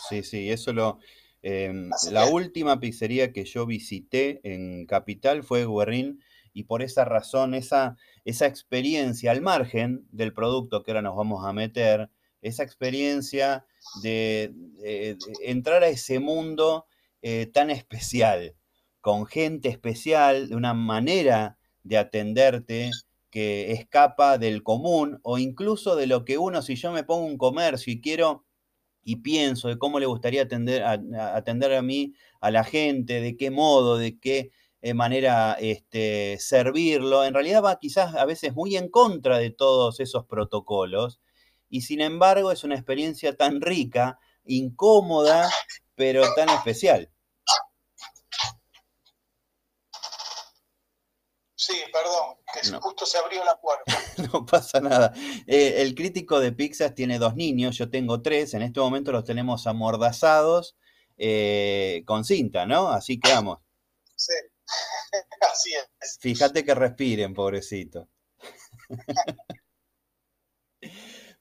Sí, 0.10 0.24
sí, 0.24 0.52
eso 0.52 0.74
lo... 0.74 1.00
Eh, 1.44 1.72
la 2.10 2.26
última 2.26 2.80
pizzería 2.80 3.32
que 3.32 3.46
yo 3.46 3.68
visité 3.68 4.42
en 4.44 4.88
Capital 4.88 5.44
fue 5.44 5.68
Guerrín 5.68 6.24
y 6.54 6.64
por 6.64 6.82
esa 6.82 7.06
razón, 7.06 7.54
esa, 7.54 7.98
esa 8.24 8.48
experiencia 8.48 9.30
al 9.30 9.42
margen 9.42 10.08
del 10.10 10.34
producto 10.34 10.82
que 10.82 10.90
ahora 10.90 11.04
nos 11.04 11.16
vamos 11.16 11.46
a 11.46 11.54
meter, 11.54 12.10
esa 12.46 12.64
experiencia 12.64 13.66
de, 14.04 14.54
entrar 15.42 15.84
a 15.84 15.88
ese 15.88 16.20
mundo 16.20 16.86
eh, 17.22 17.48
tan 17.48 17.72
especial, 17.72 18.56
con 19.02 19.26
gente 19.26 19.70
especial, 19.70 20.50
de 20.50 20.56
una 20.56 20.74
manera 20.74 21.58
de 21.84 21.98
atenderte 21.98 22.92
que 23.32 23.72
escapa 23.72 24.38
del 24.38 24.64
común 24.64 25.20
o 25.24 25.40
incluso 25.40 25.96
de 25.96 26.08
lo 26.08 26.24
que 26.24 26.38
uno, 26.38 26.62
si 26.62 26.76
yo 26.76 26.92
me 26.92 27.04
pongo 27.04 27.26
un 27.26 27.38
comercio 27.38 27.92
y 27.92 28.00
quiero 28.00 28.46
y 29.04 29.18
pienso 29.18 29.68
de 29.68 29.78
cómo 29.78 30.00
le 30.00 30.06
gustaría 30.06 30.44
atender 30.44 30.84
atender 30.84 31.74
a 31.74 31.82
mí, 31.82 32.14
a 32.42 32.50
la 32.52 32.64
gente, 32.64 33.22
de 33.22 33.38
qué 33.38 33.52
modo, 33.52 33.98
de 33.98 34.20
qué 34.20 34.52
manera 34.94 35.58
este, 35.60 36.38
servirlo, 36.40 37.24
en 37.26 37.34
realidad 37.34 37.64
va 37.64 37.80
quizás 37.80 38.16
a 38.16 38.26
veces 38.26 38.54
muy 38.54 38.76
en 38.78 38.90
contra 38.90 39.40
de 39.40 39.50
todos 39.50 40.00
esos 40.00 40.26
protocolos 40.26 41.20
y 41.70 41.82
sin 41.82 42.02
embargo 42.02 42.52
es 42.52 42.64
una 42.64 42.76
experiencia 42.76 43.36
tan 43.36 43.62
rica, 43.62 44.20
incómoda, 44.46 45.50
pero 45.96 46.24
tan 46.36 46.50
especial. 46.50 47.10
Sí, 51.58 51.74
perdón, 51.92 52.38
que 52.54 52.78
justo 52.80 53.06
se 53.06 53.18
abrió 53.18 53.44
la 53.44 53.60
puerta. 53.60 53.84
no 54.34 54.46
pasa 54.46 54.80
nada. 54.80 55.14
Eh, 55.48 55.76
el 55.78 55.96
crítico 55.96 56.40
de 56.40 56.52
Pixar 56.52 56.92
tiene 56.92 57.18
dos 57.18 57.36
niños, 57.36 57.78
yo 57.78 57.90
tengo 57.90 58.22
tres, 58.22 58.54
en 58.54 58.62
este 58.62 58.80
momento 58.80 59.12
los 59.12 59.24
tenemos 59.24 59.66
amordazados 59.66 60.76
eh, 61.18 62.04
con 62.06 62.24
cinta, 62.24 62.66
¿no? 62.66 62.90
Así 62.90 63.20
que 63.20 63.32
vamos. 63.32 63.60
Sí. 64.16 64.34
Así 65.52 65.74
es. 65.74 66.18
Fíjate 66.20 66.64
que 66.64 66.76
respiren, 66.76 67.34
pobrecito. 67.34 68.10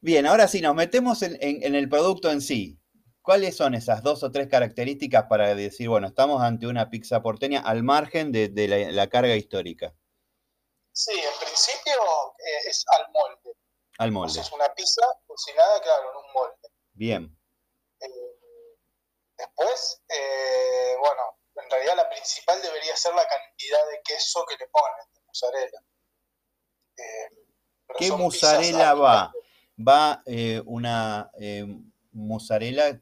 Bien, 0.05 0.27
ahora 0.27 0.47
sí, 0.49 0.61
nos 0.61 0.75
metemos 0.75 1.23
en, 1.23 1.39
el 1.41 1.89
producto 1.89 2.31
en 2.31 2.43
sí. 2.43 2.79
¿Cuáles 3.23 3.57
son 3.57 3.75
esas 3.75 4.03
dos 4.03 4.23
o 4.23 4.31
tres 4.31 4.49
características 4.49 5.25
para 5.31 5.55
decir, 5.55 5.89
bueno, 5.89 6.09
estamos 6.09 6.43
ante 6.43 6.67
una 6.67 6.91
pizza 6.91 7.23
porteña 7.23 7.61
al 7.61 7.83
margen 7.83 8.31
de, 8.31 8.51
la, 8.93 9.09
carga 9.09 9.35
histórica? 9.35 9.95
Sí, 10.93 11.13
en 11.13 11.39
principio 11.41 11.95
eh, 12.37 12.69
es 12.69 12.85
al 12.93 13.11
molde. 13.13 13.57
Al 13.97 14.13
molde. 14.13 14.41
es 14.43 14.53
una 14.53 14.69
pizza 14.75 15.07
cocinada, 15.27 15.81
claro, 15.81 16.11
en 16.11 16.17
un 16.19 16.33
molde. 16.35 16.69
Bien. 16.93 17.41
Eh, 18.01 18.37
después, 19.39 20.03
eh, 20.07 20.97
bueno, 21.01 21.39
en 21.65 21.71
realidad 21.71 21.97
la 21.97 22.11
principal 22.11 22.61
debería 22.61 22.95
ser 22.95 23.15
la 23.15 23.27
cantidad 23.27 23.89
de 23.89 24.03
queso 24.05 24.45
que 24.45 24.57
le 24.59 24.69
ponen, 24.69 25.15
de 25.15 25.21
mozzarella. 25.23 25.81
¿Qué 27.99 28.13
mozzarella 28.13 28.93
va? 28.93 29.33
Va 29.77 30.23
eh, 30.27 30.63
una 30.67 31.31
eh, 31.39 31.67
mozzarella 32.13 33.01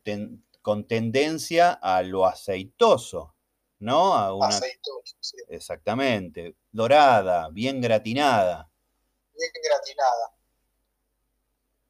con 0.62 0.86
tendencia 0.86 1.72
a 1.72 2.02
lo 2.02 2.26
aceitoso, 2.26 3.34
¿no? 3.78 4.14
A 4.14 4.34
una... 4.34 4.48
Aceitoso, 4.48 5.16
sí. 5.20 5.36
Exactamente. 5.48 6.56
Dorada, 6.70 7.48
bien 7.50 7.80
gratinada. 7.80 8.70
Bien 9.34 9.50
gratinada. 9.62 10.34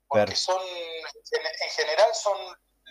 Porque 0.09 0.37
son, 0.37 0.61
en 0.61 1.71
general 1.71 2.09
son 2.15 2.37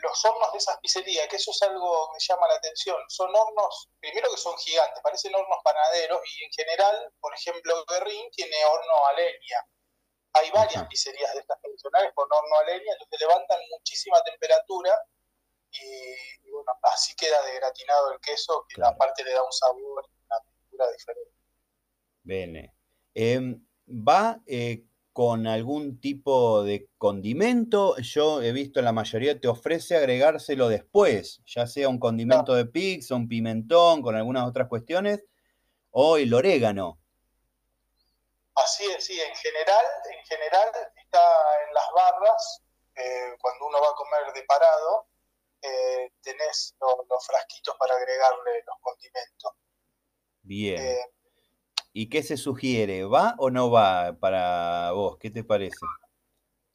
los 0.02 0.26
hornos 0.26 0.52
de 0.52 0.58
esas 0.58 0.78
pizzerías, 0.80 1.28
que 1.28 1.36
eso 1.36 1.52
es 1.52 1.62
algo 1.62 2.08
que 2.08 2.14
me 2.14 2.20
llama 2.20 2.48
la 2.48 2.56
atención, 2.56 2.98
son 3.08 3.30
hornos, 3.36 3.90
primero 4.00 4.30
que 4.32 4.38
son 4.38 4.58
gigantes, 4.58 5.02
parecen 5.04 5.34
hornos 5.36 5.60
panaderos 5.64 6.22
y 6.26 6.44
en 6.44 6.52
general, 6.52 7.14
por 7.20 7.34
ejemplo, 7.34 7.86
Guerrín 7.86 8.30
tiene 8.32 8.66
horno 8.66 9.06
a 9.08 9.14
leña. 9.14 9.68
Hay 10.34 10.50
varias 10.52 10.88
pizzerías 10.88 11.34
de 11.34 11.40
estas 11.42 11.60
tradicionales 11.62 12.12
con 12.16 12.28
horno 12.32 12.56
a 12.58 12.64
leña, 12.64 12.94
entonces 12.94 13.20
levantan 13.20 13.60
muchísima 13.72 14.18
temperatura 14.24 14.92
y, 15.72 16.50
bueno, 16.52 16.72
así 16.84 17.16
queda 17.16 17.42
degratinado 17.46 18.14
el 18.14 18.20
queso, 18.20 18.66
que 18.70 18.82
aparte 18.84 19.24
le 19.24 19.34
da 19.34 19.44
un 19.44 19.52
sabor, 19.52 20.06
una 20.26 20.40
textura 20.46 20.92
diferente. 20.92 21.32
Bene. 22.24 22.76
Em, 23.14 23.66
¿Va 23.88 24.40
eh, 24.46 24.86
con 25.14 25.46
algún 25.48 26.00
tipo 26.00 26.64
de 26.64 26.90
condimento. 26.98 27.98
Yo 27.98 28.42
he 28.42 28.52
visto 28.52 28.82
la 28.82 28.94
mayoría 28.94 29.40
te 29.40 29.48
ofrece 29.48 29.98
agregárselo 29.98 30.70
después, 30.70 31.42
ya 31.46 31.68
sea 31.68 31.90
un 31.90 32.00
condimento 32.00 32.56
de 32.56 32.66
pizza, 32.66 33.16
un 33.16 33.28
pimentón, 33.28 34.02
con 34.02 34.16
algunas 34.16 34.48
otras 34.48 34.68
cuestiones, 34.68 35.26
o 35.90 36.18
el 36.18 36.34
orégano. 36.34 37.01
Así 38.56 38.86
es, 38.86 39.06
sí, 39.06 39.20
en 39.20 39.36
general, 39.36 39.86
en 40.10 40.26
general 40.26 40.72
está 40.96 41.64
en 41.68 41.74
las 41.74 41.86
barras, 41.96 42.62
eh, 42.96 43.36
cuando 43.40 43.68
uno 43.68 43.80
va 43.82 43.90
a 43.90 43.96
comer 43.96 44.34
de 44.34 44.44
parado, 44.44 45.08
eh, 45.62 46.12
tenés 46.22 46.76
los, 46.80 47.26
frasquitos 47.26 47.76
para 47.78 47.96
agregarle 47.96 48.64
los 48.66 48.76
condimentos. 48.82 49.52
Bien. 50.42 50.82
Eh, 50.82 51.12
¿Y 51.94 52.10
qué 52.10 52.24
se 52.24 52.38
sugiere? 52.38 53.06
¿Va 53.06 53.36
o 53.38 53.50
no 53.50 53.70
va 53.70 54.18
para 54.20 54.92
vos? 54.92 55.18
¿Qué 55.18 55.30
te 55.30 55.44
parece? 55.44 55.86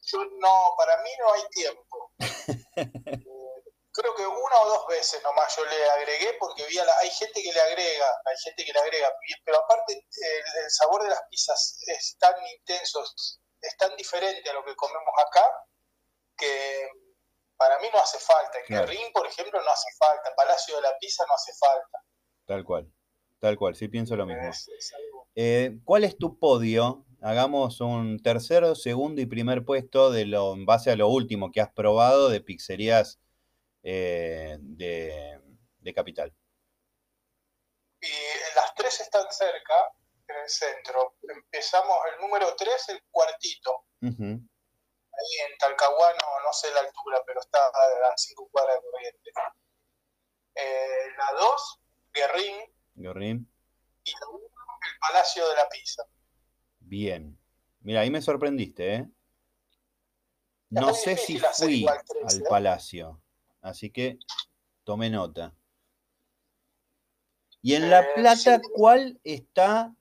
Yo 0.03 0.23
no, 0.23 0.73
para 0.77 1.01
mí 1.03 1.09
no 1.19 1.33
hay 1.33 1.41
tiempo. 1.49 2.11
creo 3.97 4.15
que 4.15 4.25
una 4.25 4.55
o 4.61 4.69
dos 4.69 4.87
veces 4.87 5.21
nomás 5.23 5.55
yo 5.55 5.65
le 5.65 5.89
agregué 5.89 6.37
porque 6.39 6.65
vi 6.67 6.77
hay 6.77 7.09
gente 7.09 7.41
que 7.41 7.51
le 7.51 7.59
agrega, 7.59 8.21
hay 8.25 8.37
gente 8.37 8.63
que 8.63 8.71
le 8.71 8.79
agrega, 8.79 9.13
pero 9.43 9.57
aparte 9.57 9.93
el, 9.93 10.71
sabor 10.71 11.03
de 11.03 11.09
las 11.09 11.21
pizzas 11.29 11.79
es 11.87 12.17
tan 12.19 12.35
intenso, 12.59 13.03
es 13.61 13.77
tan 13.77 13.95
diferente 13.95 14.49
a 14.49 14.53
lo 14.53 14.63
que 14.63 14.75
comemos 14.75 15.13
acá 15.25 15.49
que 16.37 16.89
para 17.57 17.79
mí 17.79 17.87
no 17.91 17.99
hace 17.99 18.19
falta. 18.19 18.59
En 18.59 18.65
claro. 18.65 18.91
por 19.13 19.25
ejemplo, 19.25 19.59
no 19.61 19.71
hace 19.71 19.89
falta. 19.97 20.33
Palacio 20.35 20.75
de 20.75 20.81
la 20.83 20.93
Pizza 20.99 21.23
no 21.27 21.33
hace 21.33 21.51
falta. 21.59 22.03
Tal 22.45 22.63
cual. 22.63 22.91
Tal 23.39 23.57
cual, 23.57 23.75
sí 23.75 23.87
pienso 23.87 24.15
lo 24.15 24.25
mismo. 24.25 24.51
Eh, 25.35 25.77
¿Cuál 25.83 26.03
es 26.03 26.17
tu 26.17 26.39
podio? 26.39 27.05
Hagamos 27.21 27.81
un 27.81 28.19
tercero, 28.21 28.75
segundo 28.75 29.21
y 29.21 29.25
primer 29.25 29.65
puesto 29.65 30.11
de 30.11 30.25
lo, 30.25 30.53
en 30.53 30.65
base 30.65 30.91
a 30.91 30.95
lo 30.95 31.07
último 31.07 31.51
que 31.51 31.61
has 31.61 31.71
probado 31.71 32.29
de 32.29 32.41
pizzerías 32.41 33.19
eh, 33.89 34.57
de, 34.59 35.93
Capital. 35.95 36.35
Y 38.01 38.11
las 38.55 38.75
tres 38.75 38.99
están 38.99 39.25
cerca, 39.31 39.93
en 40.27 40.35
el 40.35 40.49
centro. 40.49 41.15
Empezamos 41.21 41.97
el 42.11 42.21
número 42.21 42.53
tres, 42.57 42.89
el 42.89 43.01
cuartito. 43.09 43.85
Ahí 44.01 44.11
en 45.49 45.57
Talcahuano, 45.57 46.19
no 46.43 46.51
sé 46.51 46.69
la 46.73 46.81
altura, 46.81 47.23
pero 47.25 47.39
está 47.39 47.65
a 47.65 47.99
las 48.01 48.21
cinco 48.21 48.49
cuadras 48.51 48.75
de 48.75 48.81
corriente. 48.91 49.31
Eh, 50.55 51.07
la 51.17 51.39
dos, 51.39 51.79
Guerrín, 52.13 53.49
y 54.03 54.09
el 54.11 54.99
Palacio 54.99 55.47
de 55.47 55.55
la 55.55 55.69
Pizza. 55.69 56.03
Bien. 56.79 57.39
Mira, 57.79 58.01
ahí 58.01 58.11
me 58.11 58.21
sorprendiste, 58.21 58.95
¿eh? 58.95 59.09
No 60.71 60.93
sé 60.93 61.15
si 61.15 61.39
fui 61.39 61.87
al 61.87 62.37
¿eh? 62.37 62.43
Palacio. 62.49 63.21
Así 63.67 63.89
que 63.89 64.17
tome 64.83 65.09
nota. 65.09 65.53
Y 67.61 67.75
en 67.75 67.89
La 67.89 68.05
Plata, 68.15 68.61
¿cuál 68.73 69.19
está 69.23 69.93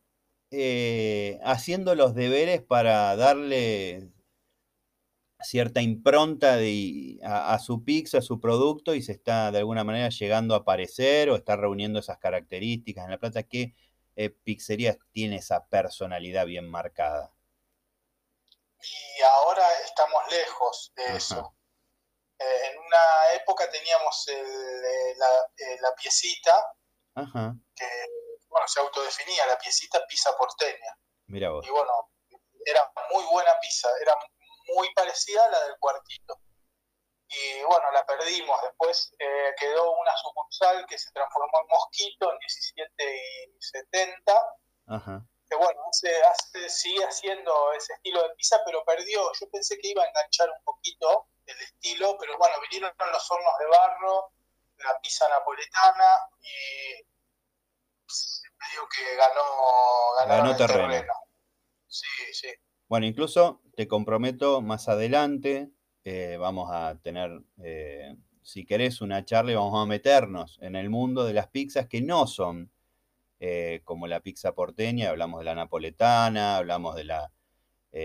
eh, 0.52 1.40
haciendo 1.42 1.96
los 1.96 2.14
deberes 2.14 2.62
para 2.62 3.16
darle 3.16 4.08
cierta 5.40 5.82
impronta 5.82 6.56
de, 6.56 7.18
a, 7.24 7.58
su 7.58 7.84
pizza, 7.84 8.18
a 8.18 8.22
su 8.22 8.40
producto, 8.40 8.94
y 8.94 9.02
se 9.02 9.12
está 9.12 9.50
de 9.50 9.58
alguna 9.58 9.82
manera 9.82 10.08
llegando 10.10 10.54
a 10.54 10.58
aparecer 10.58 11.28
o 11.30 11.36
está 11.36 11.56
reuniendo 11.56 11.98
esas 11.98 12.18
características. 12.18 13.04
En 13.04 13.10
La 13.10 13.18
Plata, 13.18 13.42
¿qué 13.42 13.74
eh, 14.14 14.30
pizzería 14.30 14.96
tiene 15.10 15.36
esa 15.36 15.66
personalidad 15.66 16.46
bien 16.46 16.68
marcada? 16.68 17.32
Y 18.80 19.22
ahora 19.22 19.64
estamos 19.84 20.22
lejos 20.30 20.92
de 20.94 21.16
eso. 21.16 21.56
Eh, 22.38 22.70
en 22.70 22.78
una 22.78 23.32
época 23.34 23.70
teníamos 23.70 24.26
la, 25.16 25.94
piecita, 25.94 26.72
que 27.74 27.86
bueno, 28.48 28.68
se 28.68 28.80
autodefinía 28.80 29.46
la 29.46 29.58
piecita 29.58 30.04
pizza 30.06 30.36
porteña. 30.36 30.96
Mira 31.26 31.50
vos. 31.50 31.66
Y 31.66 31.70
bueno, 31.70 32.10
era 32.64 32.92
muy 33.12 33.24
buena 33.24 33.58
pizza, 33.60 33.88
era 34.00 34.14
muy 34.74 34.92
parecida 34.94 35.44
a 35.44 35.50
la 35.50 35.64
del 35.64 35.78
cuartito. 35.78 36.40
Y 37.28 37.62
bueno, 37.64 37.90
la 37.92 38.04
perdimos. 38.06 38.60
Después 38.62 39.12
eh, 39.18 39.54
quedó 39.58 39.92
una 39.92 40.16
sucursal 40.16 40.86
que 40.86 40.98
se 40.98 41.10
transformó 41.12 41.60
en 41.60 41.66
Mosquito 41.68 42.32
en 42.32 42.38
17 42.38 43.16
y 43.16 43.62
70. 43.62 44.32
Ajá. 44.88 45.26
Que 45.48 45.56
bueno, 45.56 45.80
hace, 45.90 46.68
sigue 46.68 47.04
haciendo 47.04 47.72
ese 47.72 47.92
estilo 47.94 48.22
de 48.22 48.34
pizza, 48.36 48.60
pero 48.64 48.84
perdió. 48.84 49.32
Yo 49.40 49.48
pensé 49.50 49.78
que 49.78 49.88
iba 49.88 50.02
a 50.02 50.08
enganchar 50.08 50.50
un 50.50 50.62
poquito 50.64 51.28
el 51.46 51.60
estilo, 51.60 52.16
pero 52.18 52.36
bueno, 52.38 52.54
vinieron 52.68 52.92
los 53.12 53.30
hornos 53.30 53.52
de 53.58 53.66
barro, 53.66 54.32
la 54.78 55.00
pizza 55.00 55.28
napoletana 55.28 56.20
y 56.40 57.06
medio 58.58 58.88
que 58.94 59.16
ganó, 59.16 60.28
ganó 60.28 60.56
terreno. 60.56 61.12
Sí, 61.86 62.06
sí. 62.32 62.48
Bueno, 62.88 63.06
incluso 63.06 63.62
te 63.74 63.88
comprometo 63.88 64.60
más 64.62 64.88
adelante, 64.88 65.70
eh, 66.04 66.36
vamos 66.38 66.70
a 66.72 66.98
tener, 67.00 67.42
eh, 67.62 68.16
si 68.42 68.64
querés, 68.64 69.00
una 69.00 69.24
charla 69.24 69.52
y 69.52 69.56
vamos 69.56 69.82
a 69.82 69.86
meternos 69.86 70.58
en 70.62 70.76
el 70.76 70.90
mundo 70.90 71.24
de 71.24 71.32
las 71.32 71.48
pizzas 71.48 71.88
que 71.88 72.00
no 72.00 72.26
son 72.26 72.70
eh, 73.40 73.82
como 73.84 74.06
la 74.06 74.20
pizza 74.20 74.54
porteña, 74.54 75.10
hablamos 75.10 75.40
de 75.40 75.44
la 75.44 75.54
napoletana, 75.54 76.56
hablamos 76.56 76.94
de 76.94 77.04
la 77.04 77.32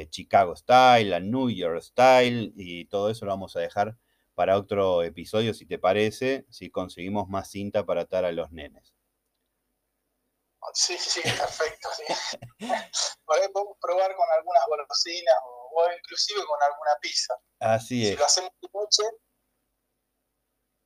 Chicago 0.10 0.56
Style, 0.56 1.10
la 1.10 1.20
New 1.20 1.50
York 1.50 1.82
Style 1.82 2.54
y 2.56 2.86
todo 2.86 3.10
eso 3.10 3.26
lo 3.26 3.32
vamos 3.32 3.56
a 3.56 3.60
dejar 3.60 3.98
para 4.34 4.58
otro 4.58 5.04
episodio, 5.04 5.54
si 5.54 5.66
te 5.66 5.78
parece, 5.78 6.46
si 6.50 6.72
conseguimos 6.72 7.28
más 7.28 7.52
cinta 7.52 7.86
para 7.86 8.02
atar 8.02 8.26
a 8.26 8.32
los 8.32 8.52
nenes. 8.52 8.96
Sí, 10.74 10.98
sí, 10.98 11.22
perfecto. 11.22 11.90
Sí. 11.96 12.14
Podemos 13.26 13.64
probar 13.82 14.16
con 14.16 14.28
algunas 14.38 14.64
golosinas 14.68 15.36
o, 15.74 15.92
inclusive 15.98 16.40
con 16.46 16.62
alguna 16.62 16.92
pizza. 17.02 17.34
Así 17.60 18.04
es. 18.04 18.12
Si 18.12 18.16
lo 18.16 18.26
hacemos 18.26 18.52
de 18.62 18.70
noche. 18.74 19.04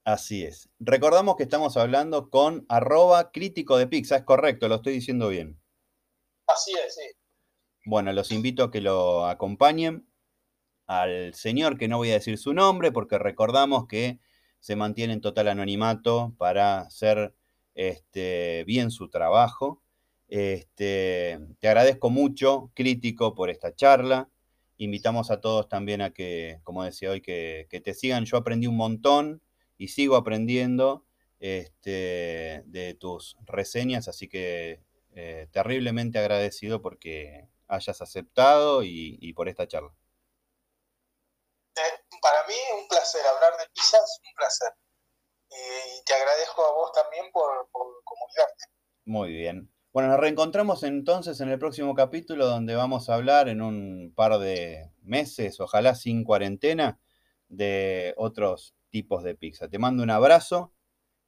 Así 0.05 0.45
es. 0.45 0.69
Recordamos 0.79 1.35
que 1.35 1.43
estamos 1.43 1.77
hablando 1.77 2.29
con 2.29 2.65
arroba 2.69 3.31
crítico 3.31 3.77
de 3.77 3.87
pizza, 3.87 4.17
es 4.17 4.23
correcto, 4.23 4.67
lo 4.67 4.75
estoy 4.75 4.93
diciendo 4.93 5.29
bien. 5.29 5.61
Así 6.47 6.73
es, 6.73 6.95
sí. 6.95 7.11
Bueno, 7.85 8.11
los 8.13 8.31
invito 8.31 8.63
a 8.63 8.71
que 8.71 8.81
lo 8.81 9.27
acompañen 9.27 10.07
al 10.87 11.35
señor, 11.35 11.77
que 11.77 11.87
no 11.87 11.97
voy 11.97 12.09
a 12.09 12.15
decir 12.15 12.39
su 12.39 12.51
nombre, 12.53 12.91
porque 12.91 13.19
recordamos 13.19 13.87
que 13.87 14.19
se 14.59 14.75
mantiene 14.75 15.13
en 15.13 15.21
total 15.21 15.49
anonimato 15.49 16.33
para 16.39 16.79
hacer 16.81 17.35
este, 17.75 18.63
bien 18.65 18.89
su 18.89 19.09
trabajo. 19.09 19.83
Este, 20.27 21.39
te 21.59 21.67
agradezco 21.67 22.09
mucho, 22.09 22.71
crítico, 22.73 23.35
por 23.35 23.51
esta 23.51 23.75
charla. 23.75 24.29
Invitamos 24.77 25.29
a 25.29 25.39
todos 25.39 25.69
también 25.69 26.01
a 26.01 26.11
que, 26.11 26.61
como 26.63 26.83
decía 26.83 27.11
hoy, 27.11 27.21
que, 27.21 27.67
te 27.83 27.93
sigan. 27.93 28.25
Yo 28.25 28.37
aprendí 28.37 28.65
un 28.65 28.77
montón 28.77 29.43
y 29.77 29.89
sigo 29.89 30.15
aprendiendo 30.15 31.05
este, 31.39 32.63
de 32.65 32.95
tus 32.99 33.37
reseñas, 33.45 34.07
así 34.07 34.27
que 34.27 34.81
eh, 35.13 35.47
terriblemente 35.51 36.17
agradecido 36.17 36.81
porque 36.81 37.47
hayas 37.67 38.01
aceptado 38.01 38.83
y 38.83 39.33
por 39.33 39.49
esta 39.49 39.67
charla 39.67 39.93
para 42.25 42.47
mí 42.47 42.55
un 42.81 42.87
placer 42.87 43.21
hablar 43.25 43.53
de 43.59 43.69
pizzas, 43.73 44.19
un 44.25 44.33
placer. 44.33 44.73
Y 45.49 46.03
te 46.05 46.13
agradezco 46.15 46.65
a 46.65 46.71
vos 46.71 46.91
también 46.91 47.31
por, 47.31 47.69
comunicarte. 47.71 48.65
Muy 49.05 49.31
bien. 49.31 49.71
Bueno, 49.93 50.09
nos 50.09 50.19
reencontramos 50.19 50.81
entonces 50.81 51.39
en 51.39 51.49
el 51.49 51.59
próximo 51.59 51.93
capítulo 51.93 52.47
donde 52.47 52.75
vamos 52.75 53.09
a 53.09 53.13
hablar 53.13 53.47
en 53.47 53.61
un 53.61 54.11
par 54.15 54.39
de 54.39 54.91
meses, 55.03 55.59
ojalá 55.59 55.93
sin 55.93 56.23
cuarentena, 56.23 56.99
de 57.47 58.15
otros 58.17 58.75
tipos 58.89 59.23
de 59.23 59.35
pizza. 59.35 59.69
Te 59.69 59.77
mando 59.77 60.01
un 60.01 60.09
abrazo 60.09 60.73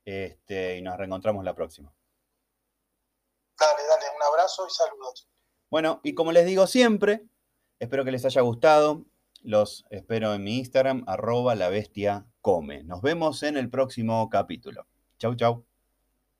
este, 0.04 0.78
y 0.78 0.82
nos 0.82 0.97
reencontramos 0.97 1.45
la 1.45 1.54
próxima. 1.54 1.93
Dale, 3.60 3.84
dale, 3.88 4.06
un 4.15 4.23
abrazo 4.23 4.65
y 4.67 4.71
saludos. 4.71 5.30
Bueno, 5.69 5.99
y 6.03 6.13
como 6.13 6.32
les 6.32 6.45
digo 6.45 6.65
siempre, 6.67 7.25
espero 7.80 8.06
que 8.06 8.12
les 8.12 8.25
haya 8.25 8.41
gustado. 8.41 9.06
Los 9.43 9.86
espero 9.89 10.34
en 10.34 10.43
mi 10.43 10.58
Instagram, 10.58 11.03
arroba 11.08 11.56
la 11.56 11.69
bestia 11.69 12.25
come. 12.41 12.84
Nos 12.84 13.01
vemos 13.01 13.43
en 13.43 13.58
el 13.58 13.69
próximo 13.69 14.30
capítulo. 14.30 14.88
Chau, 15.19 15.36
chau. 15.36 15.65